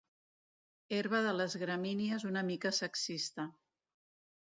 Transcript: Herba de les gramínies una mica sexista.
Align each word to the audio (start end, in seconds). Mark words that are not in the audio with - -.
Herba 0.99 1.19
de 1.27 1.35
les 1.35 1.57
gramínies 1.65 2.27
una 2.33 2.45
mica 2.51 2.75
sexista. 2.83 3.51